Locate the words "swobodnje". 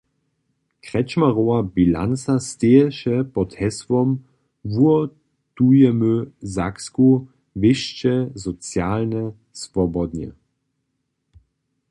9.63-10.29